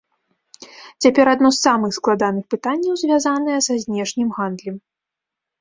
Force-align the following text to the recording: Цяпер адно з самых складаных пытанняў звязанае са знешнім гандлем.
Цяпер 1.05 1.25
адно 1.33 1.51
з 1.57 1.59
самых 1.67 1.91
складаных 1.99 2.43
пытанняў 2.53 2.93
звязанае 3.05 3.59
са 3.67 3.73
знешнім 3.85 4.27
гандлем. 4.39 4.75